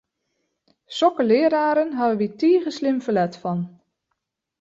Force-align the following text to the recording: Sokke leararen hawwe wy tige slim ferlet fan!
Sokke 0.99 1.23
leararen 1.29 1.91
hawwe 1.97 2.15
wy 2.19 2.27
tige 2.39 2.71
slim 2.77 2.97
ferlet 3.05 3.35
fan! 3.41 3.59